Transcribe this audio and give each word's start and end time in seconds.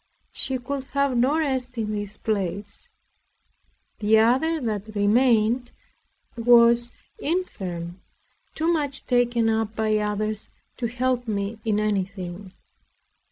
She 0.31 0.57
could 0.57 0.85
have 0.95 1.15
no 1.15 1.37
rest 1.37 1.77
in 1.77 1.91
this 1.93 2.17
place, 2.17 2.89
the 3.99 4.17
other 4.17 4.59
that 4.59 4.95
remained 4.95 5.69
was 6.35 6.91
infirm, 7.19 8.01
too 8.55 8.73
much 8.73 9.05
taken 9.05 9.47
up 9.47 9.75
by 9.75 9.97
others 9.97 10.49
to 10.77 10.87
help 10.87 11.27
me 11.27 11.59
in 11.63 11.79
anything. 11.79 12.51